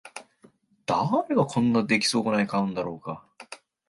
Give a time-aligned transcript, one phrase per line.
[0.87, 3.23] 誰がこんな出来損ない買うんだろうか